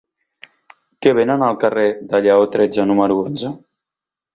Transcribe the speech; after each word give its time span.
Què 1.07 1.13
venen 1.19 1.45
al 1.49 1.61
carrer 1.67 1.85
de 2.15 2.25
Lleó 2.27 2.51
tretze 2.59 2.91
número 2.93 3.23
onze? 3.31 3.59